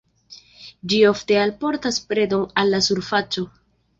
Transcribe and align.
Ĝi 0.93 1.01
ofte 1.09 1.37
alportas 1.41 2.01
predon 2.13 2.47
al 2.63 2.75
la 2.77 2.83
surfaco. 2.89 3.45